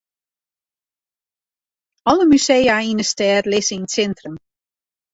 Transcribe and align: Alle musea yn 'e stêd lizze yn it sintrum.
Alle 2.09 2.25
musea 2.31 2.75
yn 2.91 3.01
'e 3.03 3.07
stêd 3.11 3.45
lizze 3.51 3.73
yn 3.77 3.85
it 3.87 3.93
sintrum. 3.95 4.35